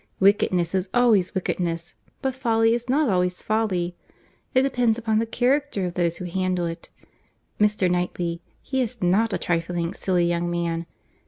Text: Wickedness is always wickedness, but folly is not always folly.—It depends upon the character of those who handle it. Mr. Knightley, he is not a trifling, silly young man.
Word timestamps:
Wickedness 0.19 0.73
is 0.73 0.89
always 0.95 1.35
wickedness, 1.35 1.93
but 2.23 2.33
folly 2.33 2.73
is 2.73 2.89
not 2.89 3.07
always 3.07 3.43
folly.—It 3.43 4.61
depends 4.63 4.97
upon 4.97 5.19
the 5.19 5.27
character 5.27 5.85
of 5.85 5.93
those 5.93 6.17
who 6.17 6.25
handle 6.25 6.65
it. 6.65 6.89
Mr. 7.59 7.87
Knightley, 7.87 8.41
he 8.63 8.81
is 8.81 8.99
not 9.03 9.31
a 9.31 9.37
trifling, 9.37 9.93
silly 9.93 10.25
young 10.25 10.49
man. 10.49 10.87